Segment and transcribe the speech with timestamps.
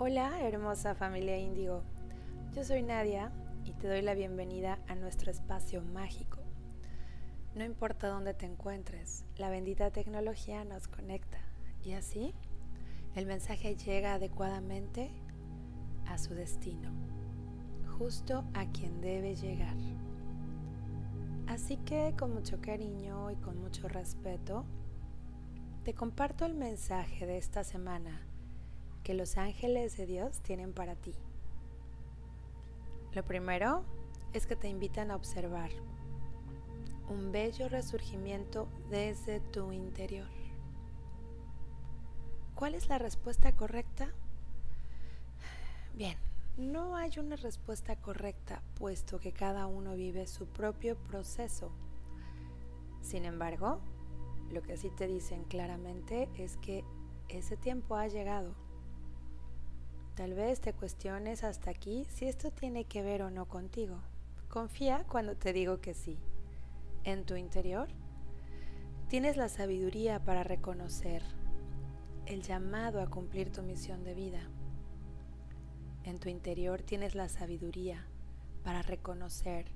[0.00, 1.82] Hola, hermosa familia índigo.
[2.54, 3.32] Yo soy Nadia
[3.64, 6.38] y te doy la bienvenida a nuestro espacio mágico.
[7.56, 11.38] No importa dónde te encuentres, la bendita tecnología nos conecta
[11.82, 12.32] y así
[13.16, 15.10] el mensaje llega adecuadamente
[16.06, 16.92] a su destino,
[17.98, 19.76] justo a quien debe llegar.
[21.48, 24.64] Así que con mucho cariño y con mucho respeto,
[25.82, 28.27] te comparto el mensaje de esta semana
[29.08, 31.14] que los ángeles de Dios tienen para ti.
[33.14, 33.82] Lo primero
[34.34, 35.70] es que te invitan a observar
[37.08, 40.28] un bello resurgimiento desde tu interior.
[42.54, 44.12] ¿Cuál es la respuesta correcta?
[45.94, 46.18] Bien,
[46.58, 51.70] no hay una respuesta correcta, puesto que cada uno vive su propio proceso.
[53.00, 53.80] Sin embargo,
[54.52, 56.84] lo que sí te dicen claramente es que
[57.30, 58.67] ese tiempo ha llegado
[60.18, 64.00] Tal vez te cuestiones hasta aquí si esto tiene que ver o no contigo.
[64.48, 66.18] Confía cuando te digo que sí.
[67.04, 67.86] En tu interior
[69.06, 71.22] tienes la sabiduría para reconocer
[72.26, 74.40] el llamado a cumplir tu misión de vida.
[76.02, 78.04] En tu interior tienes la sabiduría
[78.64, 79.66] para reconocer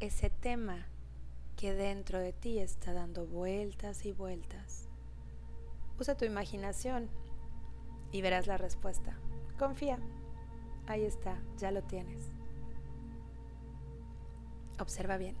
[0.00, 0.88] ese tema
[1.54, 4.88] que dentro de ti está dando vueltas y vueltas.
[6.00, 7.08] Usa tu imaginación
[8.10, 9.16] y verás la respuesta.
[9.60, 9.98] Confía.
[10.86, 12.32] Ahí está, ya lo tienes.
[14.78, 15.36] Observa bien.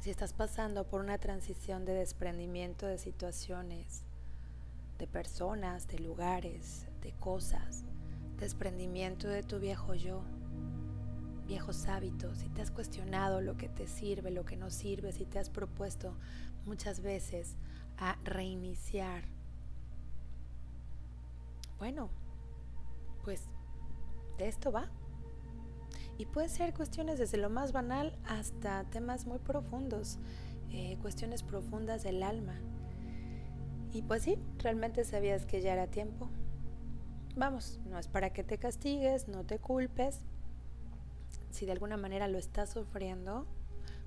[0.00, 4.04] Si estás pasando por una transición de desprendimiento de situaciones,
[4.98, 7.86] de personas, de lugares, de cosas,
[8.38, 10.20] desprendimiento de tu viejo yo,
[11.46, 15.24] viejos hábitos, si te has cuestionado lo que te sirve, lo que no sirve, si
[15.24, 16.14] te has propuesto
[16.66, 17.56] muchas veces
[17.96, 19.24] a reiniciar,
[21.78, 22.10] bueno,
[23.26, 23.42] pues
[24.38, 24.88] de esto va.
[26.16, 30.18] Y puede ser cuestiones desde lo más banal hasta temas muy profundos,
[30.70, 32.54] eh, cuestiones profundas del alma.
[33.92, 36.30] Y pues sí, realmente sabías que ya era tiempo.
[37.34, 40.20] Vamos, no es para que te castigues, no te culpes.
[41.50, 43.44] Si de alguna manera lo estás sufriendo,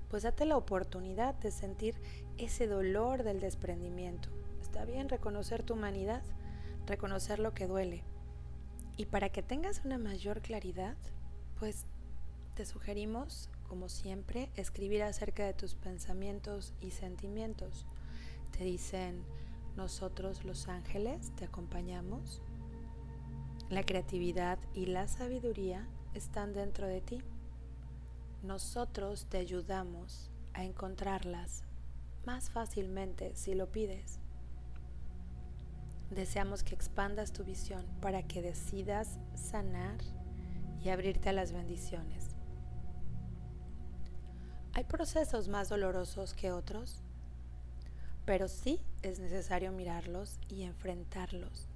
[0.08, 1.94] pues date la oportunidad de sentir
[2.38, 4.30] ese dolor del desprendimiento.
[4.62, 6.22] Está bien reconocer tu humanidad,
[6.86, 8.02] reconocer lo que duele,
[9.00, 10.94] y para que tengas una mayor claridad,
[11.58, 11.86] pues
[12.54, 17.86] te sugerimos, como siempre, escribir acerca de tus pensamientos y sentimientos.
[18.50, 19.24] Te dicen,
[19.74, 22.42] nosotros los ángeles te acompañamos.
[23.70, 27.22] La creatividad y la sabiduría están dentro de ti.
[28.42, 31.64] Nosotros te ayudamos a encontrarlas
[32.26, 34.19] más fácilmente si lo pides.
[36.10, 39.98] Deseamos que expandas tu visión para que decidas sanar
[40.82, 42.30] y abrirte a las bendiciones.
[44.72, 47.02] Hay procesos más dolorosos que otros,
[48.24, 51.68] pero sí es necesario mirarlos y enfrentarlos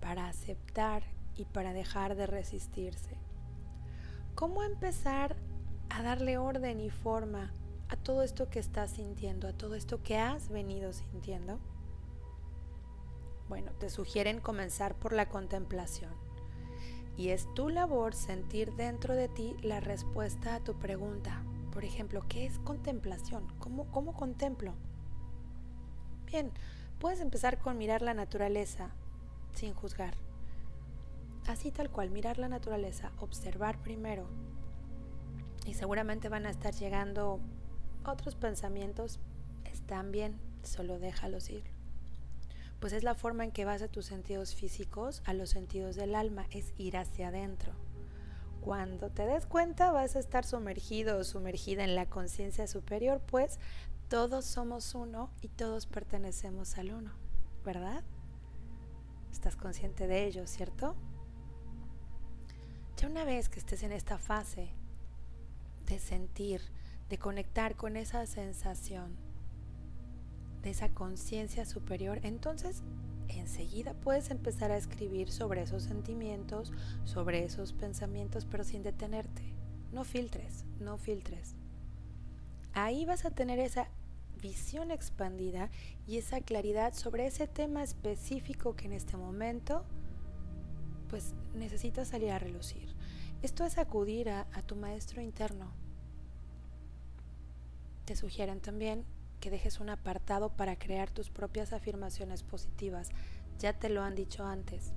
[0.00, 1.02] para aceptar
[1.34, 3.16] y para dejar de resistirse.
[4.34, 5.36] ¿Cómo empezar
[5.90, 7.52] a darle orden y forma
[7.88, 11.58] a todo esto que estás sintiendo, a todo esto que has venido sintiendo?
[13.48, 16.12] Bueno, te sugieren comenzar por la contemplación.
[17.16, 21.42] Y es tu labor sentir dentro de ti la respuesta a tu pregunta.
[21.72, 23.46] Por ejemplo, ¿qué es contemplación?
[23.58, 24.74] ¿Cómo, cómo contemplo?
[26.26, 26.50] Bien,
[26.98, 28.90] puedes empezar con mirar la naturaleza
[29.54, 30.14] sin juzgar.
[31.46, 34.26] Así tal cual, mirar la naturaleza, observar primero.
[35.64, 37.38] Y seguramente van a estar llegando
[38.04, 39.20] otros pensamientos.
[39.64, 41.75] Están bien, solo déjalos ir
[42.80, 46.14] pues es la forma en que vas a tus sentidos físicos a los sentidos del
[46.14, 47.72] alma, es ir hacia adentro.
[48.60, 53.58] Cuando te des cuenta vas a estar sumergido o sumergida en la conciencia superior, pues
[54.08, 57.12] todos somos uno y todos pertenecemos al uno,
[57.64, 58.04] ¿verdad?
[59.32, 60.96] Estás consciente de ello, ¿cierto?
[62.96, 64.70] Ya una vez que estés en esta fase
[65.86, 66.60] de sentir,
[67.08, 69.16] de conectar con esa sensación,
[70.66, 72.82] esa conciencia superior, entonces
[73.28, 76.72] enseguida puedes empezar a escribir sobre esos sentimientos,
[77.04, 79.42] sobre esos pensamientos, pero sin detenerte.
[79.92, 81.54] No filtres, no filtres.
[82.72, 83.88] Ahí vas a tener esa
[84.40, 85.70] visión expandida
[86.06, 89.84] y esa claridad sobre ese tema específico que en este momento
[91.08, 92.94] pues necesitas salir a relucir.
[93.42, 95.70] Esto es acudir a tu maestro interno.
[98.04, 99.04] Te sugieren también
[99.46, 103.10] que dejes un apartado para crear tus propias afirmaciones positivas.
[103.60, 104.92] Ya te lo han dicho antes.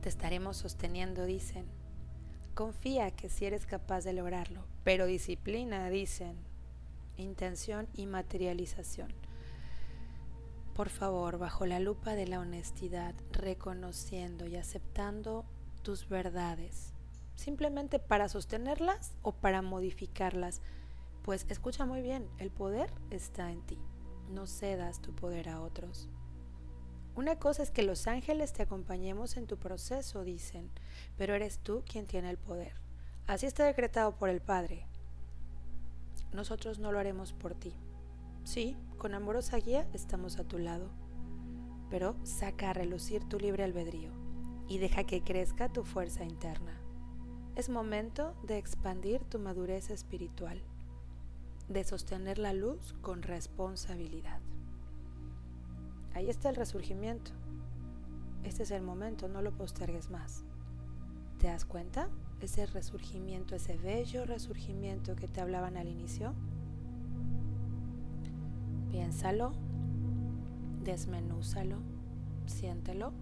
[0.00, 1.66] Te estaremos sosteniendo, dicen.
[2.56, 6.34] Confía que si eres capaz de lograrlo, pero disciplina, dicen.
[7.16, 9.14] Intención y materialización.
[10.74, 15.44] Por favor, bajo la lupa de la honestidad, reconociendo y aceptando
[15.84, 16.92] tus verdades,
[17.36, 20.60] simplemente para sostenerlas o para modificarlas,
[21.26, 23.76] pues escucha muy bien, el poder está en ti.
[24.30, 26.08] No cedas tu poder a otros.
[27.16, 30.70] Una cosa es que los ángeles te acompañemos en tu proceso, dicen,
[31.18, 32.74] pero eres tú quien tiene el poder.
[33.26, 34.86] Así está decretado por el Padre.
[36.32, 37.74] Nosotros no lo haremos por ti.
[38.44, 40.90] Sí, con amorosa guía estamos a tu lado,
[41.90, 44.12] pero saca a relucir tu libre albedrío
[44.68, 46.80] y deja que crezca tu fuerza interna.
[47.56, 50.62] Es momento de expandir tu madurez espiritual,
[51.68, 54.40] de sostener la luz con responsabilidad.
[56.14, 57.32] Ahí está el resurgimiento.
[58.44, 60.44] Este es el momento, no lo postergues más.
[61.38, 62.08] ¿Te das cuenta?
[62.40, 66.34] Ese resurgimiento, ese bello resurgimiento que te hablaban al inicio.
[68.90, 69.52] Piénsalo,
[70.84, 71.78] desmenúzalo,
[72.46, 73.12] siéntelo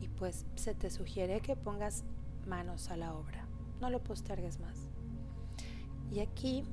[0.00, 2.04] y pues se te sugiere que pongas
[2.46, 3.46] manos a la obra.
[3.80, 4.83] No lo postergues más.
[6.10, 6.64] Y aquí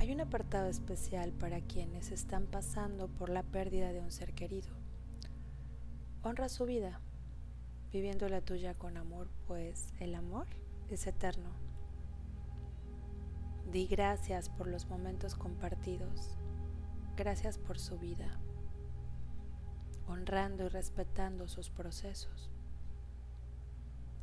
[0.00, 4.70] hay un apartado especial para quienes están pasando por la pérdida de un ser querido.
[6.22, 7.00] Honra su vida,
[7.92, 10.46] viviendo la tuya con amor, pues el amor
[10.88, 11.50] es eterno.
[13.70, 16.38] Di gracias por los momentos compartidos,
[17.14, 18.40] gracias por su vida,
[20.06, 22.50] honrando y respetando sus procesos.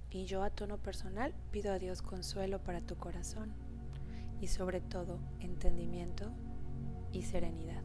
[0.10, 3.67] Y yo a tono personal pido a Dios consuelo para tu corazón
[4.42, 6.32] y sobre todo entendimiento
[7.12, 7.84] y serenidad.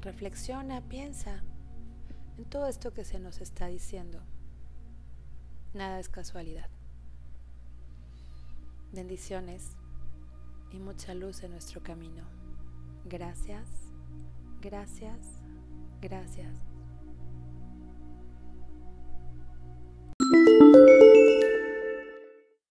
[0.00, 1.42] Reflexiona, piensa
[2.36, 4.20] en todo esto que se nos está diciendo.
[5.72, 6.68] Nada es casualidad.
[8.92, 9.76] Bendiciones
[10.70, 12.24] y mucha luz en nuestro camino.
[13.06, 13.66] Gracias,
[14.60, 15.18] gracias,
[16.00, 16.73] gracias.